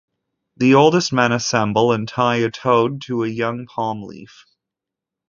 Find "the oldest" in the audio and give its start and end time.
0.57-1.13